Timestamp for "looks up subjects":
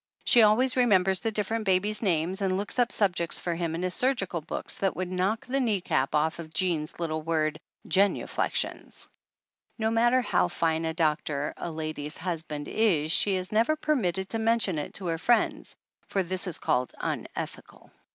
2.57-3.37